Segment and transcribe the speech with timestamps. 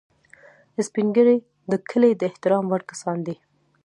[0.87, 1.37] سپین ږیری
[1.71, 3.35] د کلي د احترام وړ کسان دي